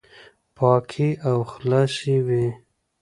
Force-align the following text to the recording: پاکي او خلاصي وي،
پاکي 0.57 1.09
او 1.29 1.37
خلاصي 1.51 2.15
وي، 2.27 2.45